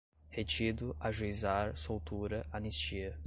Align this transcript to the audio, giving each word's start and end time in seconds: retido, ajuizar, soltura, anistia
retido, 0.31 0.97
ajuizar, 0.99 1.77
soltura, 1.77 2.43
anistia 2.51 3.19